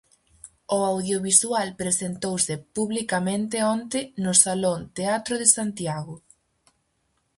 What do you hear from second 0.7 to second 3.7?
O audiovisual presentouse publicamente